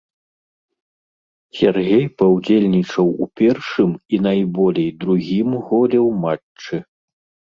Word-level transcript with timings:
Сяргей 1.57 2.05
паўдзельнічаў 2.21 3.07
у 3.25 3.29
першым 3.41 3.91
і 4.17 4.21
найболей 4.27 4.89
другім 5.03 5.49
голе 5.67 5.97
ў 6.07 6.09
матчы. 6.25 6.75